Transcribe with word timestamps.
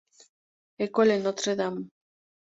École 0.79 1.21
Notre 1.21 1.53
Dame. 1.53 1.87